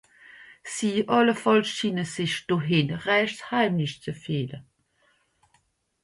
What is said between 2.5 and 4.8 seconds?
hìnne rächt heimisch ze fìehle.